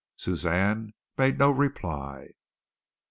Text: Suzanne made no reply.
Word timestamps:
Suzanne 0.17 0.95
made 1.15 1.37
no 1.37 1.51
reply. 1.51 2.31